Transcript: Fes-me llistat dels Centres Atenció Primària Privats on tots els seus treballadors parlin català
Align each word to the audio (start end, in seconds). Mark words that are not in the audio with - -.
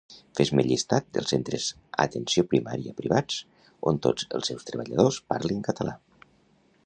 Fes-me 0.37 0.63
llistat 0.67 1.07
dels 1.17 1.33
Centres 1.33 1.67
Atenció 2.05 2.45
Primària 2.53 2.95
Privats 3.03 3.37
on 3.91 4.01
tots 4.07 4.27
els 4.39 4.51
seus 4.53 4.67
treballadors 4.71 5.21
parlin 5.35 5.61
català 5.71 5.97